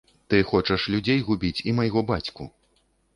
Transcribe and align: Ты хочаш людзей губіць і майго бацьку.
Ты 0.33 0.37
хочаш 0.51 0.85
людзей 0.93 1.19
губіць 1.27 1.63
і 1.73 1.73
майго 1.81 2.03
бацьку. 2.09 2.49